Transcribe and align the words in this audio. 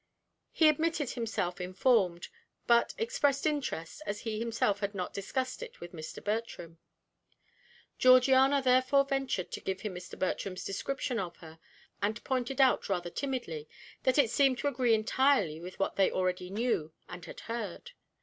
He 0.51 0.67
admitted 0.67 1.11
himself 1.11 1.61
informed, 1.61 2.29
but 2.65 2.95
expressed 2.97 3.45
interest, 3.45 4.01
as 4.07 4.21
he 4.21 4.39
himself 4.39 4.79
had 4.79 4.95
not 4.95 5.13
discussed 5.13 5.61
it 5.61 5.79
with 5.79 5.91
Mr. 5.91 6.23
Bertram. 6.23 6.79
Georgiana 7.99 8.63
therefore 8.63 9.05
ventured 9.05 9.51
to 9.51 9.59
give 9.61 9.81
him 9.81 9.93
Mr. 9.93 10.17
Bertram's 10.17 10.65
description 10.65 11.19
of 11.19 11.37
her, 11.37 11.59
and 12.01 12.23
pointed 12.23 12.59
out 12.59 12.89
rather 12.89 13.11
timidly 13.11 13.69
that 14.01 14.17
it 14.17 14.31
seemed 14.31 14.57
to 14.57 14.67
agree 14.67 14.95
entirely 14.95 15.59
with 15.61 15.77
what 15.77 15.97
they 15.97 16.09
already 16.09 16.49
knew 16.49 16.91
and 17.07 17.25
had 17.25 17.41
heard. 17.41 17.91